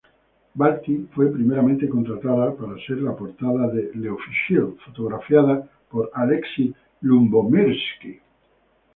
[0.55, 8.19] Balti fue primeramente contratada para ser la portada de "L'Officiel", fotografiada por Alexi Lubomirski.